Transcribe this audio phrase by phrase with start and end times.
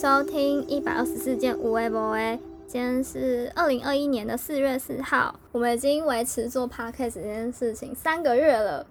[0.00, 2.38] 收听一百二十四件无微博诶，
[2.68, 8.86] 今天是二零二一年的四月四号，我们已经维持做 podcast 这件事情三个月了。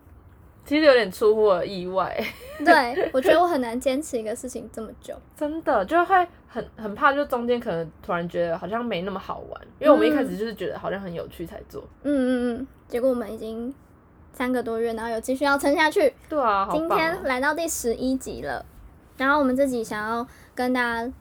[0.66, 2.14] 其实有点出乎我意外，
[2.60, 5.16] 对 我觉得我很难坚持一个事情这么久。
[5.34, 11.82] 真的就会很很怕，就中间可能突然觉得好像没那么好玩，因为我们一开始就是觉得好像很有趣才做。
[12.04, 13.74] 嗯嗯嗯，结果我们已经
[14.34, 16.14] 三个多月，然后有继续要撑下去。
[16.28, 18.66] 对啊，好今天来到第十一集了，
[19.18, 21.12] 然后我们自己想要跟大家，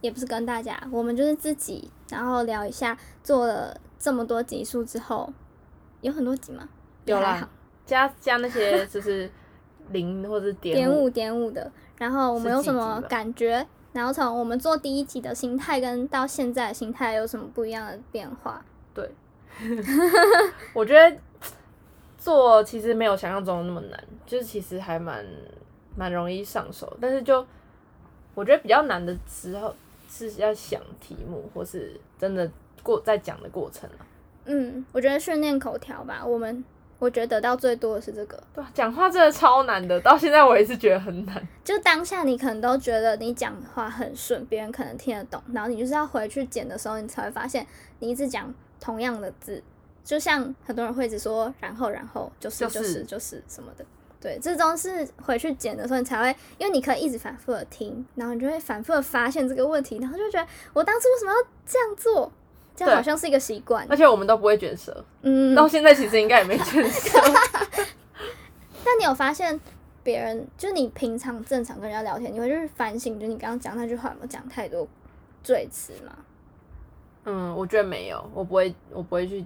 [0.00, 5.32] 也不是跟大家，我们就是自己，然后聊一下做了这么多集数之后，
[6.00, 6.68] 有很多集吗？
[7.04, 7.48] 有啦，
[7.86, 9.30] 加加那些就是
[9.90, 13.66] 零或者是点点五点五的，然后我们有什么感觉？
[13.92, 18.62] 然后从我们做第一集的心态跟到现在的心态有什么不一样的变化？
[18.92, 19.10] 对，
[20.74, 21.16] 我觉得
[22.18, 25.24] 做其实没有想象中的那么难，就是其实还蛮
[25.98, 27.44] 蛮容易上手，但是就
[28.36, 29.74] 我觉得比较难的时候
[30.08, 32.48] 是要想题目，或是真的
[32.84, 34.06] 过在讲的过程啊。
[34.44, 36.64] 嗯，我觉得训练口条吧，我们
[37.00, 38.40] 我觉得得到最多的是这个。
[38.54, 41.48] 对啊，讲话真的超难的，到现在我也是觉得很难。
[41.64, 47.66] 就当下你可能都觉得你讲话很顺，别人可能听得懂，然后你就是要回去剪的时候，你才会发现
[47.98, 49.60] 你一直讲同样的字，
[50.04, 53.84] 就像很多人会一直说然后然后就是就就是是就是什么的，
[54.20, 62.32] 对，这都是回去剪的时候你才会，因为你可以一直反复的听，然后你就会反复的发现这个问题，然后就觉得我当初为什么要这样做，
[62.74, 67.18] 这样好像是一个习惯，而且我们都不会卷舌，嗯，到现在其实应该也没卷舌。
[68.84, 69.60] 但你有发现
[70.02, 74.88] 别人，就是你平常正常跟人家聊天，你会去反省，就你刚刚讲那句话有没有讲太多
[75.44, 76.12] 赘词吗？
[77.24, 79.44] 嗯，我觉得没有，我不会，我不会去，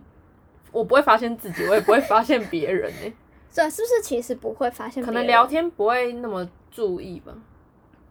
[0.71, 3.13] 我不会发现自己，我也不会发现别人诶、
[3.55, 5.03] 对，是不是其实不会发现？
[5.03, 7.33] 可能聊，天不会那么注意吧。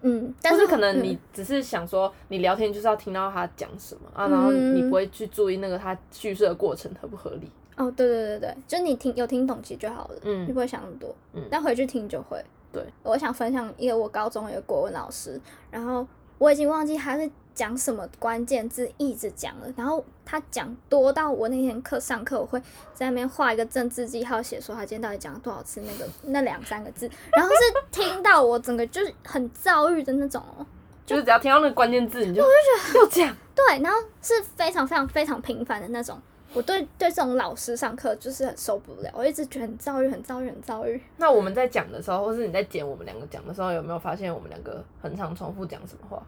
[0.04, 7.52] 嗯，但是是可能嗯你只是想说，你聊天就是要听到他讲什么啊，然后嗯你不会去注意那个他叙述的过程合不合理。
[7.78, 12.44] 哦，对对对对，就你听有听懂其实就好了，嗯你不会想那么多，嗯但回去听就会。
[12.72, 22.62] 对，我想分享一个我高中的一个国文老师，然后我已经忘记他是讲什么关键字，一直讲了，然后他讲多到我那天课上课，我会
[22.94, 27.56] 在那边画一个政治记号，写说他今天到底讲了多少次那个 那两三个字，然后是
[27.92, 30.66] 听到我整个就是很躁郁的那种哦。
[31.06, 33.38] 就是只要听到那个关键字，你就我就觉得又讲。
[33.54, 36.18] 对，然后是非常非常非常频繁的那种。
[36.54, 41.02] 我对对这种老师上课就是很受不了，我一直觉得很躁郁，很躁郁，很躁郁。
[41.18, 46.22] 那我们在讲的时候，或是你在剪我们两个讲的时候，有没有发现我们两个很常重复讲什么话？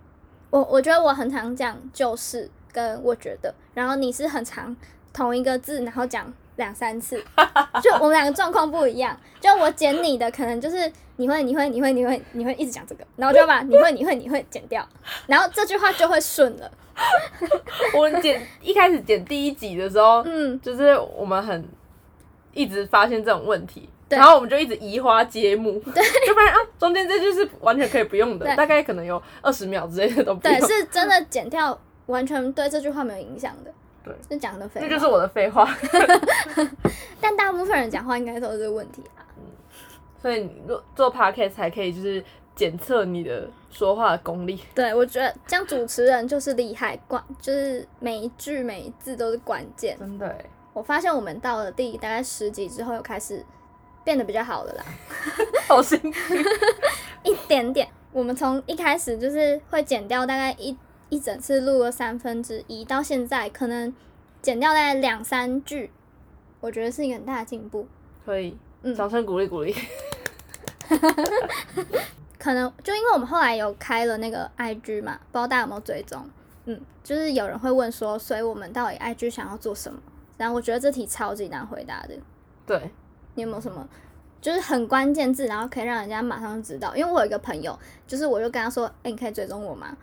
[0.54, 4.76] 我我觉得我很常讲就是跟我觉得，然后你是很常
[5.12, 7.18] 同一个字，然后讲两三次，
[7.82, 9.18] 就我们两个状况不一样。
[9.42, 14.88] 就我剪你的，可能就是你会你会你会你会你会一直讲这个，然后就把你会你会你会剪掉，
[15.26, 16.72] 然后这句话就会顺了。
[17.98, 21.68] 我剪一开始剪第一集的时候，嗯，就是我们很
[22.54, 25.92] 一直发现这种问题，对然后我们就一直移花接木，就
[26.34, 33.72] 发现啊，中间这句是完全可以不用的，大概可能有二十秒之类的都不用对，是真的剪掉，完全对这句话没有影响的。
[34.04, 34.88] 对，就讲的废话。
[34.88, 35.70] 这就是我的废话。
[37.22, 39.24] 但大部分人讲话应该都是这个问题啊。
[40.22, 42.24] 所以你做做 podcast 才可以就是
[42.56, 44.60] 检测你的说话的功力。
[44.76, 49.98] 对，我觉得这样主持人就是厉害，关就是每一句每一字都是关键。
[49.98, 53.46] 真的哎，我发现我们到了第大概十集之后，又开始
[54.04, 54.84] 变得比较好了啦，
[55.68, 56.46] 好心虚。
[57.24, 57.88] 一点点。
[58.12, 60.78] 我们从一开始就是会剪掉大概一
[61.10, 63.94] 一整次录了三分之一，到现在可能
[64.42, 65.90] 剪掉大概两三句，
[66.60, 67.88] 我觉得是一个很大的进步。
[68.26, 69.76] 可以，嗯掌声鼓励鼓励。
[72.38, 76.30] 可能就因为我们后来有开了那个 IG 嘛，不知道大家有没有追踪？
[76.66, 80.00] 嗯，就是有人会问说，所以我们到底 IG 想要做什么？
[80.38, 82.16] 然后我觉得这题超级难回答的。
[82.66, 82.92] 对，
[83.36, 83.88] 你有没有什么
[84.42, 86.96] 就是很关键字，然后可以让人家马上就知道？
[86.96, 89.96] 因为我有一个朋友，就是我就跟他说，哎、你可以追踪我吗？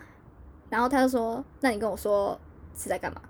[0.69, 2.38] 然后他就说，那你跟我说
[2.77, 3.21] 是在干嘛？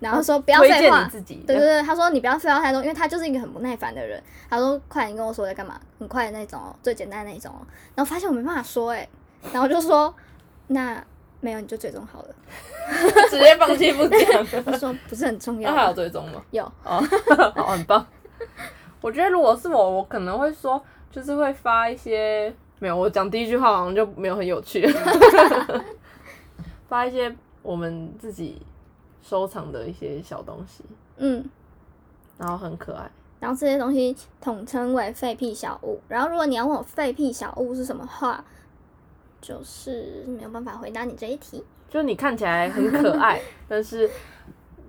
[0.00, 1.36] 然后说不要废话，自己。
[1.46, 4.20] 对对对，他说你不要废话太多，因为他就是一个很不耐烦的人。
[4.50, 7.62] 他说快点跟我说在干嘛，很快的那种哦，最简单的那种哦。
[7.94, 9.08] 然后发现我没办法说哎、
[9.52, 10.12] 然后就说
[10.66, 11.02] 那
[11.40, 12.34] 没有你就追踪好了。
[13.30, 14.44] 直接放弃不讲。
[14.66, 16.42] 他说不是很重要他还有，追踪吗？
[16.50, 17.00] 有哦，
[17.56, 18.04] 好，很棒。
[19.02, 24.86] 我觉得如果是我，我可能会说，就是会发一些没有，我讲第一句话好像就没有很有趣，
[26.88, 28.62] 发一些我们自己
[29.20, 30.84] 收藏的一些小东西，
[31.18, 31.44] 嗯，
[32.38, 33.10] 然后很可爱。
[33.40, 36.00] 然后这些东西统称为废屁小物。
[36.06, 38.44] 然后如果你要问我废屁小物是什么话，
[39.40, 41.64] 就是没有办法回答你这一题。
[41.90, 44.08] 就是你看起来很可爱， 但是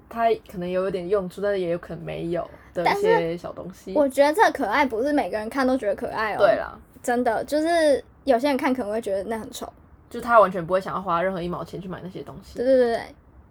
[0.07, 3.93] 它可能有一点用处，但是也有可能没有的一些小东西。
[3.95, 6.37] 我觉得这可爱不是每个人看都觉得可爱哦。
[6.39, 9.71] 对啦，真的就是有些人看可能会觉得那很丑。
[10.09, 12.57] 就他完全不会想要花任何一毛钱去买那些东西。
[12.57, 13.01] 对对对对，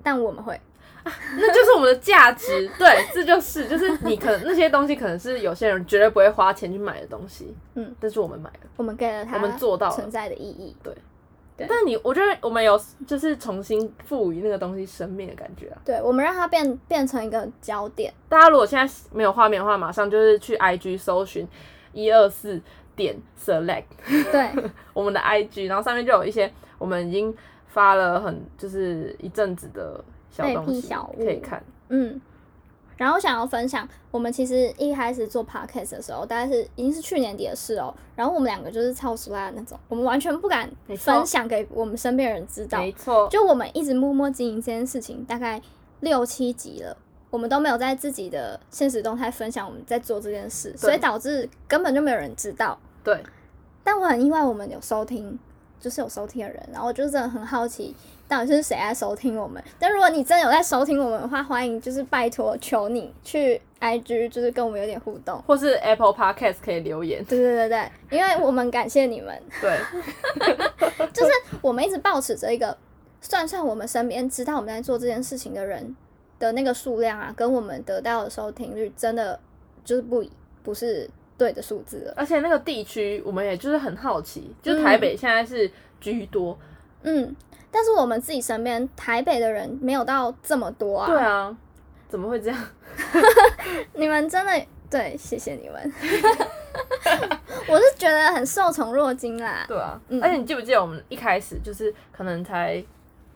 [0.03, 0.59] 但我们会。
[1.03, 10.77] 啊那就是我们的价值，对，这就是就是你可能那些东西可能是有些人绝对不会花钱去买的东西，嗯，但是我们买了，我们给了它，我们做到了存在的意义。
[10.81, 10.95] 对，
[11.57, 15.79] 对但你我觉得我们有就是重新赋予那个东西生命的感觉啊。
[15.85, 18.13] 对，我们让它变变成一个焦点。
[18.29, 21.47] 大家如果现在没有画面的话，马上就是去 IG 搜寻
[21.93, 22.61] 一二四
[22.97, 23.85] 点 select，
[24.31, 24.51] 对，
[24.95, 27.35] 我们的 IG，然后上面就有一些我们已经
[27.67, 31.63] 发了很就是一阵子的小东西小物可以看。
[31.89, 32.21] 嗯。
[33.03, 37.93] 然后想要分享，我们其实一开始做 podcast 的时候，大概是已经是去年底的事哦。
[38.15, 42.79] 然后我们两个就是超熟辣的那种，我们完全不敢分享给我们身边人知道。
[42.79, 45.61] 没错，就我们一直默默经营这件事情，大概
[45.99, 46.97] 六七集了，
[47.29, 52.79] 我们都没有在自己的现实动态分享我们在做这件事，所以导致根本就没有人知道。
[53.03, 53.21] 对，
[53.83, 55.37] 但我很意外，我们有收听，
[55.81, 57.97] 就是有收听的人，然后我就真的很好奇，
[58.33, 59.63] 到底是谁在收听我们。
[59.79, 65.39] 但如果你真的有在收听我们的话，欢迎就是拜托求你去 IG，就是跟我们有点互动。
[65.47, 67.23] 或是 Apple Podcast 可以留言。
[67.27, 69.79] 对对对对，因为我们感谢你们，对，
[71.13, 72.75] 就是我们一直保持着一个
[73.21, 75.95] 算算我们身边知道我们在做这件事情的人
[76.39, 79.39] 的那个数量啊，跟我们得到的收听率，真的
[79.85, 80.25] 就是不
[80.63, 81.07] 不是
[81.37, 82.15] 对的数字了。
[82.17, 85.71] 而且那个地区我们也就是很好奇，就台北现在是
[86.01, 86.57] 居多。
[87.05, 87.35] 嗯，
[87.73, 91.07] 但是我们自己身边台北的人没有到这么多啊。
[91.09, 91.57] 对啊，
[92.09, 92.65] 怎么会这样？
[93.95, 94.53] 你们真的
[94.91, 95.93] 对，谢谢你们。
[97.69, 99.65] 我是觉得很受宠若惊啦。
[99.67, 102.83] 对啊，嗯而且你记不记得我们一开始就是可能才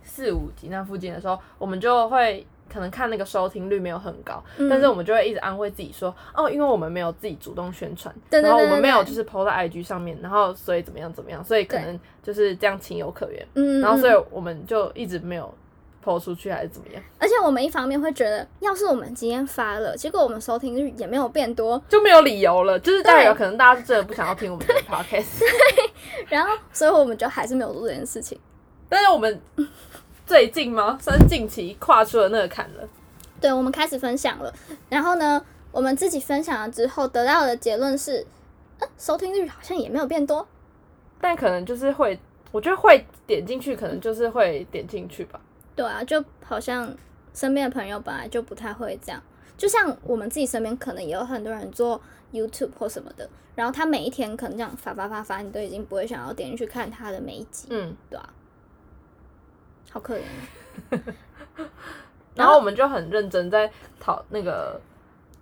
[0.02, 4.68] 四五集那附近的时候，我们就会可能看那个收听率没有很高，嗯。
[4.68, 15.52] 但是我们就会一直安慰自己说，哦，因为我们没有自己主动宣传，对对对然后我们没有就是 PO 在 IG 上面，然后所以怎么样怎么样，所以可能就是这样情有可原，嗯，然后所以嗯我们就一直没有
[16.04, 23.38] PO 出去还是怎么样，而且我们一方面会觉得，要是我们今天发了，结果我们收听率也没有变多，就没有理由了，就是代表对。
[23.38, 25.42] 可能大家真的不想要听我们的 podcast，
[26.28, 28.38] 然后所以我们就还是没有做这件事情。
[28.88, 29.40] 但是我们
[30.26, 30.98] 最近吗？
[31.00, 32.88] 算是近期跨出了那个坎了。
[33.40, 34.52] 对，我们开始分享了，
[34.88, 35.40] 然后呢，
[35.70, 38.26] 我们自己分享了之后得到的结论是，
[38.80, 40.44] 呃，收听率好像也没有变多。
[41.20, 42.18] 但可能就是会，
[42.50, 45.40] 我觉得会点进去，可能就是会点进去吧。
[45.76, 46.92] 对啊，就好像
[47.32, 49.22] 身边的朋友本来就不太会这样，
[49.56, 52.00] 就像我们自己身边可能也有很多人做
[52.32, 58.28] YouTube 或什么的，然后他每一天可能这样发发发发，你都已经不会想要点进去看他的每一集，嗯，对啊，
[59.96, 60.20] 好可怜
[60.90, 61.64] 哦。
[62.34, 64.78] 然后我们就很认真在讨那个，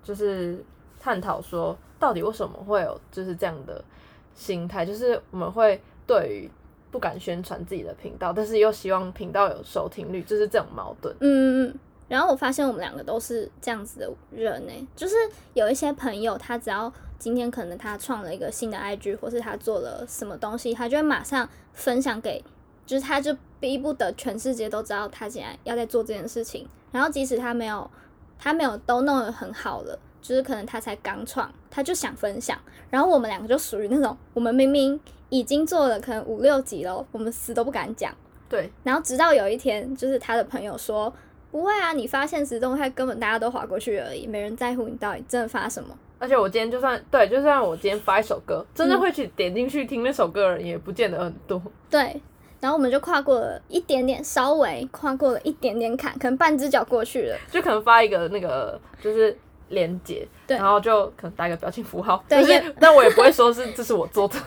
[0.04, 0.64] 就是
[1.00, 3.84] 探讨说，到底为什么会有就是这样的
[4.32, 6.50] 心态，就是我们会对于
[6.92, 11.12] 不敢宣传自己的频道，但是又希望频道有收听率，就是这种矛盾。
[11.18, 11.78] 嗯嗯嗯。
[12.06, 15.16] 然后我发现我们两个都是这样子的人呢、就是
[15.54, 22.44] 有一些朋友，他只要今天可能他创了一个新的 IG，或是他做了什么东西，他就会马上分享给，
[22.86, 26.66] 就是他就逼不得全世界都知道他现在要在做这件事情。
[26.92, 27.90] 然后即使他没有，
[28.38, 32.58] 他没有都弄得很好了，就是可能他才刚创，他就想分享。
[32.90, 34.98] 然后我们两个就属于那种，我们明明
[35.28, 38.14] 已经做了可能五六集了，我们死都不敢讲。
[38.48, 41.12] 对，然后直到有一天，就是他的朋友说
[41.50, 45.96] ：“不会啊，你发现实动态根本大家都划过去而已，没人在乎你到底真的发什么。
[46.20, 51.60] 而且我今天就算对，就算我今天发一首歌，真的嗯会去点进去听那首歌的人，也不见得很多。”
[51.90, 52.20] 对，
[52.64, 57.36] 然后我们就跨过了一点点，稍微跨过了一点点坎，可能半只脚过去了。
[57.50, 59.36] 就可能发一个那个就是
[59.68, 64.38] 连接，对然后就可能打一个表情符号，对也就是，但我也不会说是这是我做的，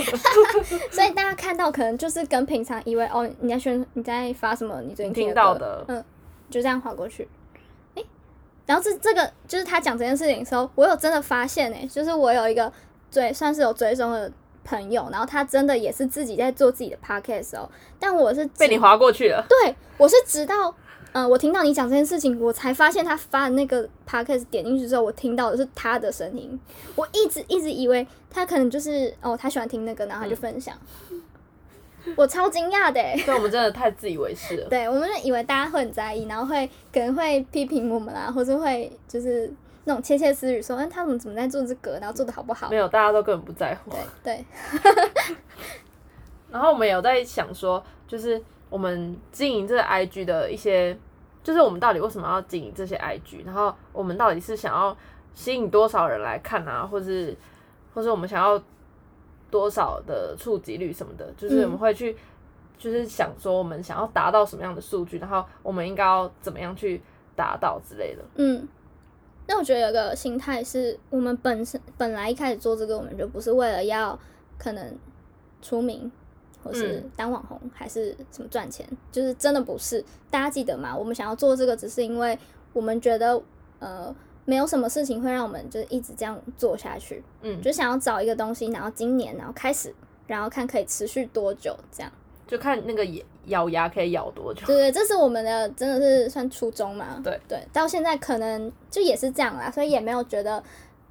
[0.90, 6.02] 所以大家看到可能就是跟平常以为哦你在宣你在发什么，你最近你听到的嗯，
[6.48, 7.28] 就这样划过去。
[7.96, 8.06] 诶，
[8.64, 12.72] 然后这这个就是他讲这件事情的时候，我有真的发现诶，就是我有一个
[13.10, 14.32] 追算是有追踪的
[14.64, 19.44] 朋友，然后他真的也是自己在做自己的 podcast 哦，但我是被你划过去了。
[19.48, 20.74] 对我是直到。
[21.14, 26.58] 嗯，我听到你讲这件事情，我才发现他发的那个 podcast 点进去之后，我听到的是他的声音。
[26.96, 30.74] 我一直一直以为他可能就是哦，他喜欢听那个，然后他就分享。
[32.16, 34.68] 我超惊讶的欸， 所以我们真的太自以为是了。
[34.70, 39.52] 对，我们就以为大家会很在意，然后会可能会批评我们啊，或者会就是
[39.84, 42.76] 那种窃窃私语说，哎，他们怎么在做这个，然后做的好不好没？
[42.76, 43.90] 有，大家都根本不在乎。
[44.22, 44.44] 对对，
[46.50, 50.96] 然后我们有在想说，就是我们经营这个 IG 的一些，
[51.42, 54.96] 就是我们到底为什么要经营这些 IG，然后我们到底是想要
[55.34, 57.36] 吸引多少人来看啊，或是
[57.94, 58.62] 或是我们想要
[59.50, 62.16] 多少的触及率什么的，就是我们会去，
[62.78, 67.02] 就是想说我们想要达到什么样的数据，然后我们应该要怎么样去
[67.34, 68.22] 达到之类的。
[68.36, 68.66] 嗯，
[69.52, 74.18] 那我觉得有个心态是我们本身本来一开始做这个，我们就不是为了要
[74.56, 74.96] 可能
[75.60, 76.10] 出名，
[76.64, 80.02] 或是当网红，还是什么赚钱，就是真的不是。
[80.30, 80.96] 大家记得吗？
[80.96, 82.38] 我们想要做这个，只是因为
[82.72, 83.42] 我们觉得
[83.78, 84.14] 呃。
[84.44, 89.94] 没有什么事情会让我们就是一直这样做下去，嗯，就想要找一个东西，然后今年然后开始，
[90.26, 92.10] 然后看可以持续多久，这样
[92.52, 93.06] 就看那个
[93.46, 94.66] 咬牙可以咬多久。
[94.66, 97.18] 对 对，这是我们的真的是算初衷嘛？
[97.24, 100.62] 对对，到现在可能就也是这样啦，所以也没有觉得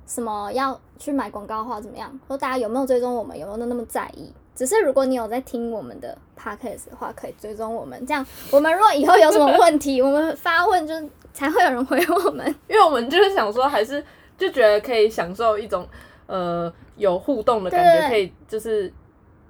[0.06, 4.32] 什么要去买广告话怎么样，说大家有没有追踪我们，有没有那么在意？
[4.56, 10.94] 只是如果你有在听我们的 podcast 的话，可以追踪我们，这样我们如果以后有什么问题，我们发问就。
[11.34, 14.04] 才会有人回我们， 因为我们就是想说，还是
[14.38, 15.88] 就觉得可以享受一种
[16.28, 18.92] 呃有互动的感觉，可以就是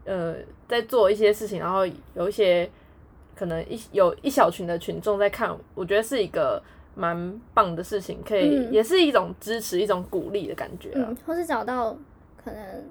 [0.05, 0.35] 呃
[0.67, 2.69] 在做一些事情，然后有一些
[3.35, 6.61] 可能一有一小群的群众在看，我觉得是一个
[6.95, 11.95] 蛮棒的事情，可以也是一种支持、一种鼓励的感觉，嗯，或是找到
[12.43, 12.83] 可能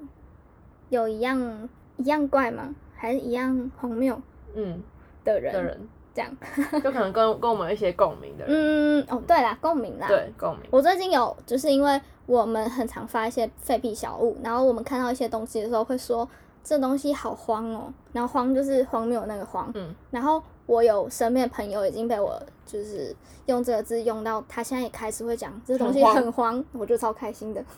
[0.89, 2.75] 有一样一样怪吗？
[2.97, 4.21] 还是一样荒谬
[4.55, 4.83] 嗯
[5.25, 5.89] 的人的人。
[6.13, 6.29] 这样
[6.83, 10.67] 就可能跟跟我们一些共鸣的人，嗯哦对啦，共鸣啦，对共鸣。
[10.69, 16.29] 我最近有就是因为我们很常发一些废屁小物，然后我们看到一些东西的时候会说
[16.63, 23.15] 这东西好慌哦，然后慌就是荒谬那个慌，嗯，然后我有身边的朋友已经被我就是
[23.47, 27.65] 用这个字用到，他现在也开始会讲这东西很慌，我就超开心的。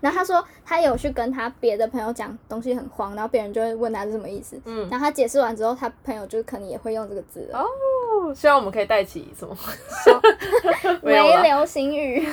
[0.00, 4.60] 然后他说他有去跟他别的朋友讲东西很慌，然后别人就会问他是什么意思。
[4.64, 7.64] 嗯，然后他解释完之后，他朋友就可能也会用这个字哦。
[8.34, 9.56] 希望我们可以带起什么？
[11.00, 12.28] 没流行语。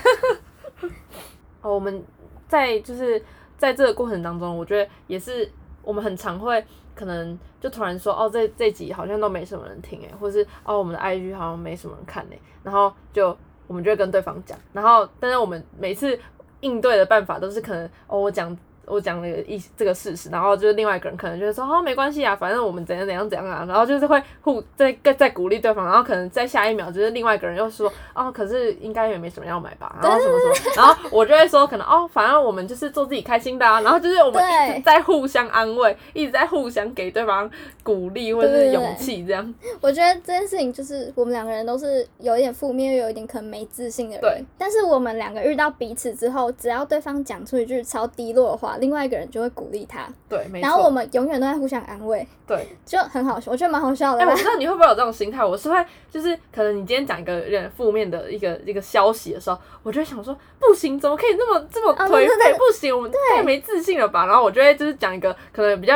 [1.61, 2.03] 哦，我们
[2.47, 3.23] 在就是
[3.59, 5.47] 在这个过程当中，我觉得也是
[5.85, 6.61] 我们很常会
[6.93, 13.37] 可能就突然说哦，这这集好像都没什么人听诶，或是哦我们的 IG 好像没什么人看哎，然后就
[13.67, 16.19] 我们就会跟对方讲，然后但是我们每次。
[16.61, 37.49] 应对的办法都是可能哦，我讲我讲了一这个事实，然后就是另外一个人可能就会说哦没关系啊，反正我们怎样怎样怎样啊，然后就是会互在在鼓励对方，然后可能在下一秒就是另外一个人又说哦，可是应该也没什么要买吧，然后什么什么，然后我就会说可能哦，反正我们就是做自己开心的啊，然后就是我们一直在互相安慰，一直在互相给对方
[37.83, 39.53] 鼓励或者是勇气这样。
[39.81, 44.45] 我觉得这件事情就是我们两个人都是有一点负面又有一点可能没自信的人，对。
[44.57, 54.21] 但是我们两个遇到彼此之后，只要对方讲出一句超低落的话，另外一个人就会鼓励他，对，然后我们永远都在互相安慰，对，就很好笑，我觉得蛮好笑的。
[54.21, 62.53] 哎，我不知道你会不会有这种心态，我是会就是可能你今天讲一个有点负面的一个一个消息的时候，我就会想说不行，怎么可以那么这么颓废？
[62.57, 64.25] 不行，我们太没自信了吧？
[64.25, 65.95] 然后我就会就是讲一个可能比较。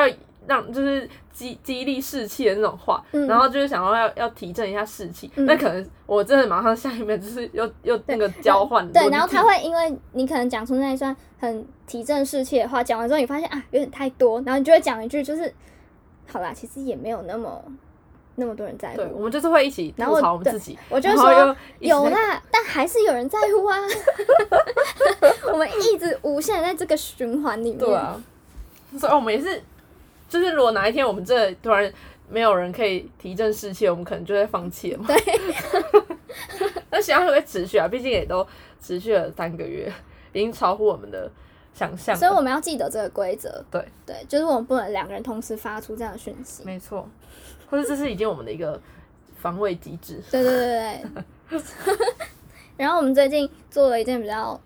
[0.49, 8.85] 让就是激激励士气的那种话，然后就是想要要要提振一下士气，那可能我真的马上下一面就是又又那个交换。
[8.91, 15.53] 对，然后他会因为你可能讲出那一段很提振士气的话，讲完之后你发现啊有点太多，然后你就会讲一句就是
[16.25, 17.63] 好啦，其实也没有那么
[18.33, 18.95] 那么多人在乎。
[18.95, 20.75] 对，我们就是会一起吐槽我们自己。
[20.89, 23.77] 我就说有啦，但还是有人在乎啊。
[25.53, 27.77] 我们一直无限在这个循环里面。
[27.77, 28.19] 对啊，
[28.97, 29.61] 所以我们也是。
[30.29, 31.91] 就是如果哪一天我们这突然
[32.29, 35.07] 没有人可以提振士气，我们可能就会放弃了嘛。
[35.07, 35.17] 对。
[36.91, 38.45] 那希望会持续啊，毕竟也都
[38.81, 39.91] 持续了三个月，
[40.31, 41.29] 已经超乎我们的
[41.73, 42.15] 想象。
[42.15, 43.63] 所以我们要记得这个规则。
[43.71, 43.83] 对。
[44.05, 46.63] 对，就是我们不能两个人同时发出这样的讯息。
[46.63, 47.09] 没错。
[47.69, 48.79] 或者这是已经我们的一个
[49.35, 50.21] 防卫机制。
[50.31, 51.03] 对对对
[51.49, 51.61] 对。
[52.77, 54.59] 然后我们最近做了一件比较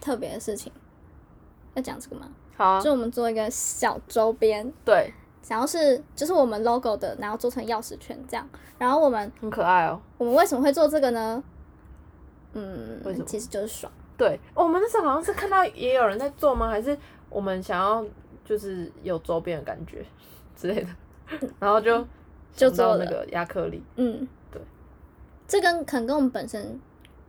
[0.00, 0.72] 特别的事情，
[1.74, 2.28] 要讲这个吗？
[2.56, 5.12] 好，就我们做一个小周边，对，
[5.48, 8.48] 然后是就是我们 logo 的，然后做成钥匙圈这样，
[8.78, 10.00] 然后我们很可爱哦。
[10.18, 11.42] 我们为什么会做这个呢？
[12.54, 13.24] 嗯，为什么？
[13.26, 13.92] 其实就是爽。
[14.16, 16.68] 对，我们那时候好像是看到也有人在做吗？
[16.68, 16.96] 还是
[17.28, 18.02] 我们想要
[18.44, 20.02] 就是有周边的感觉
[20.56, 20.88] 之类的，
[21.60, 22.02] 然后就
[22.54, 23.82] 就做那个亚克力。
[23.96, 24.62] 嗯，对，
[25.46, 26.80] 这跟可能跟我们本身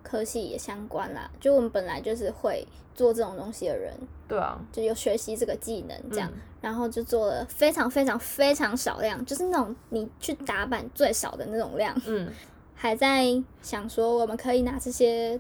[0.08, 2.66] 科系也相关啦，就我们本来就是会。
[2.98, 3.94] 做这种东西的人，
[4.28, 6.28] 对啊，就有学习这个技能这样，
[6.60, 12.28] 然后就做了非常非常非常少量，就是那种你去打板最少的那种量，嗯，
[12.74, 13.26] 还在
[13.62, 15.40] 想说我们可以拿这些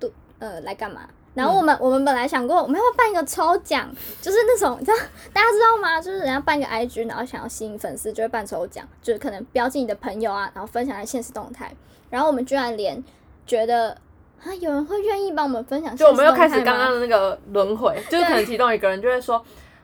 [0.00, 1.06] 都呃来干嘛？
[1.34, 4.96] 然后我们、我们本来想过，我们要办一个抽奖，就是那种 你知道
[5.30, 6.00] 大家知道吗？
[6.00, 11.76] 就是人家办一个 IG，然后想要吸引粉丝，就会办抽奖，就是可能标记你的朋友啊，然后分享在现实动态。
[12.08, 13.04] 然后我们居然连
[13.44, 13.98] 觉得
[14.44, 19.36] 啊，有人会愿意帮我们分享，就我们又开始刚刚的那个轮回， 就是可能其中一个人就会说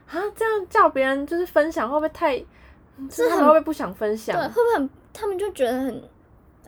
[0.06, 4.36] 啊，这样叫别人就是分享会不会太，就是他们会不会不想分享？
[4.36, 6.02] 对，会不会很他们就觉得很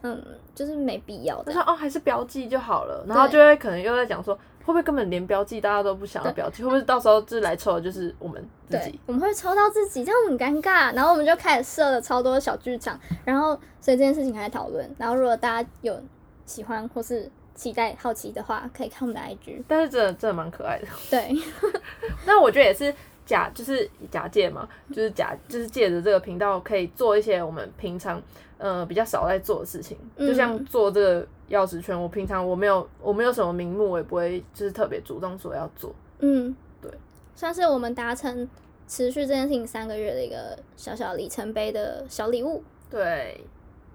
[0.01, 1.53] 嗯，就是没必要的。
[1.53, 4.37] 他说哦，还是标记就好了，然后就会可能又在讲说。
[4.65, 6.63] 会不会根本连标记大家都不想要标记？
[6.63, 8.97] 会不会到时候就是来抽的就是我们自己？
[9.05, 10.95] 我们会抽到自己，这样很尴尬。
[10.95, 13.49] 然后我们就开始设了超多小剧场，然后
[13.81, 14.89] 所以这件事情还在讨论。
[14.97, 16.01] 然后如果大家有
[16.45, 19.63] 喜欢或是期待、好奇的话，可以看我们的 IG。
[19.67, 20.87] 但是真的真的蛮可爱的。
[21.09, 21.31] 对。
[22.25, 22.93] 那我觉得也是
[23.25, 28.21] 假，就是假借嘛，就是假，就是借着这个频道可以做一些我们平常。
[28.59, 35.93] 呃，比较少在做的事情，就像做这个钥匙圈，我平常我没有我没有什么名目，我也不会就是特别主动说要做。
[36.19, 36.89] 嗯，对，
[37.35, 38.47] 算是我们达成
[38.87, 42.63] 持续这件事情三个月的一个小小里程碑的小礼物。
[42.89, 43.43] 对，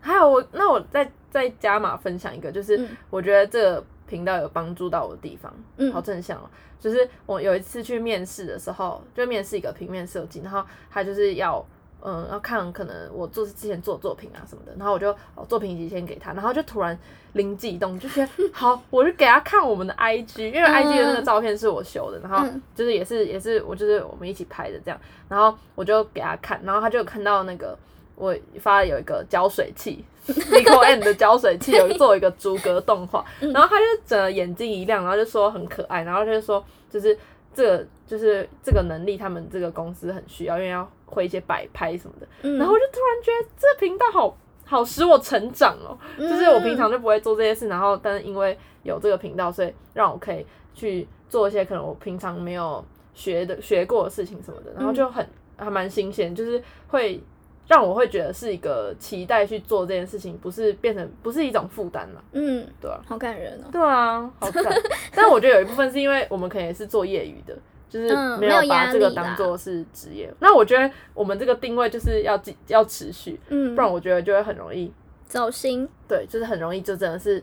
[0.09, 6.49] 还有我那我再再加码分享一个，就是我觉得这个频道有帮助到我的地方，嗯，好正向哦。
[6.81, 11.65] 就是我有一次去面试的时候，就面试一个平面设计，然后他就是要。
[12.01, 15.13] 嗯，要看可能我做之前做作品啊什么的，然后我就
[15.49, 16.97] 作品集先给他，然后就突然
[17.33, 27.77] 灵机一动，就觉得好，我就给他看我们的 IG，因为 IG 的那个照片是我修的，然后就是也是也是我就是我们一起拍的这样，然后我就给他看，然后他就看到那个
[28.19, 37.17] 我发有一个胶水器 n i c o N 的胶水器有做一个逐格动画，然后他就整个眼睛一亮，然后就说很可爱，然后他就说就是
[37.55, 40.87] 这个就是这个能力，他们这个公司很需要，因为要。
[41.11, 42.27] 会一些摆拍什么的，
[42.59, 57.19] 然后我就突然觉得这频道好好使我成长哦，就是我平常就不会做这些事，然后但是因为有这个频道，所以让我可以去做一些可能我平常没有学的学过的事情什么的，然后就很还蛮新鲜，就是会
[57.69, 62.25] 让我会觉得是一个期待去做这件事情，不是变成不是一种负担了。
[62.33, 63.69] 嗯，对啊，好感人哦。
[63.71, 64.65] 对啊，好感。
[65.15, 67.57] 但我觉得有一部分是因为我们可能也是做业余的。
[67.91, 74.93] 就是没有把这个当做是职业，那我觉得我们这个定位就是要要持续，嗯，不然我觉得就会很容易
[75.25, 75.89] 走心。
[76.07, 77.43] 对，就是很容易就真的是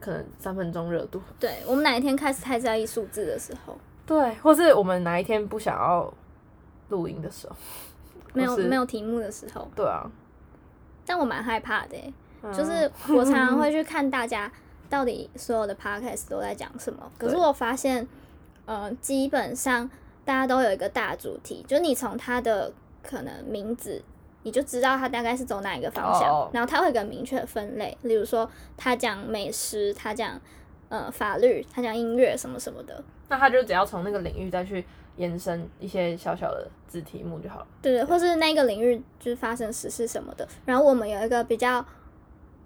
[0.00, 1.20] 可能三分钟热度。
[1.38, 6.10] 对我们哪一天开始太在意数字的时候，对，或是我们哪一天不想要
[6.88, 7.54] 录音的时候，
[8.32, 10.10] 没有没有题目的时候，对啊。
[11.04, 11.96] 但我蛮害怕的，
[12.52, 14.50] 就是我常常会 去看大家
[14.88, 18.06] 到底所有的 podcast 都在讲什么，可是我发现。
[18.64, 19.90] 呃，基本上
[20.24, 24.00] 大家都有一个大主题，就你从他的可能名字，
[24.44, 30.40] 你就知道他大概是走哪一个方向，然后他会有个明确的分类，例如说他讲美食，他讲
[30.90, 33.02] 呃法律，他讲音乐什么什么的。
[33.28, 34.84] 那他就只要从那个领域再去
[35.16, 37.66] 延伸一些小小的子题目就好了。
[37.80, 40.46] 对对，或是那个领域就是发生实事什么的。
[40.64, 41.84] 然后我们有一个比较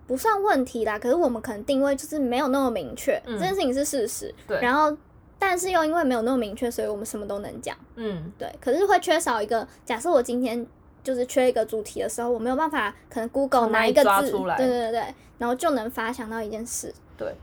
[0.07, 4.35] 不算问题啦，可是我们可能定位就是没有那么明确，这件事情是事实。
[4.47, 4.97] 对，然后。
[5.39, 7.77] 但是又因为没有那么明确，所以我们什么都能讲。
[7.97, 8.51] 嗯，对。
[8.59, 10.67] 可是会缺少一个，假设我今天
[11.05, 16.93] 就是缺一个主题的时候，我没有办法，可能 Google 哪一个字，对对对对，然后就能发想到一件事。
[17.19, 17.35] 对。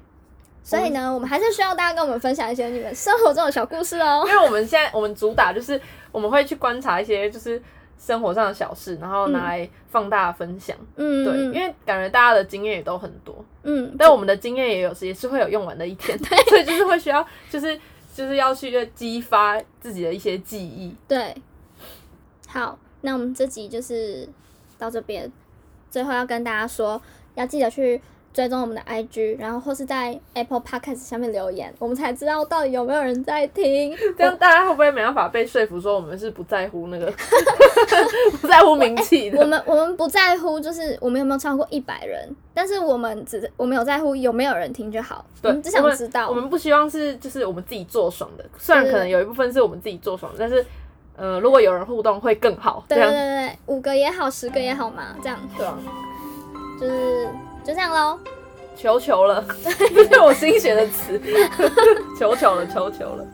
[0.63, 4.23] 所以呢，我们还是需要大家跟我们分享一些你们生活中的小故事哦。
[4.29, 5.79] 因为我们现在我们主打就是
[6.11, 7.61] 我们会去观察一些就是
[7.99, 10.75] 生活上的小事，然后拿来放大分享。
[10.95, 11.37] 嗯，对。
[11.45, 13.43] 因为感觉大家的经验也都很多。
[13.63, 13.93] 嗯。
[13.99, 17.79] 但我们的经验也有时也是会有用完的一天， 所以就是会需要就是。
[18.15, 20.95] 就是要去激发自己的一些记忆。
[21.07, 21.35] 对，
[22.47, 24.29] 好，那我们这集就是
[24.77, 25.31] 到这边，
[25.89, 27.01] 最后要跟大家说，
[27.33, 27.99] 要记得去。
[28.33, 33.95] 追踪我们的 IG，然后或是在 Apple Podcast 下面留言，我们才知道到底有没有人在听。
[34.17, 37.05] 这样大家会不会没办法被说服，说我们是不在乎那个，
[38.41, 39.39] 不在乎名气的？
[39.39, 45.23] 我们我们不在乎，就是我们有没有超过一百人，但是我们只我们有在乎有没有人听就好。
[45.43, 50.65] 我们只想知道，我们不希望是就是我们自己做爽的，虽然可能有一部分是我们自己做爽的，但是
[51.15, 52.83] 呃，如果有人互动会更好。
[52.89, 55.77] 对对对对，五个也好，十个也好嘛，这样对啊，
[56.81, 57.27] 就是。
[57.65, 58.19] 就这样喽，
[58.75, 61.19] 求求了， 这是我新学的词，
[62.19, 63.25] 求求了，求求了。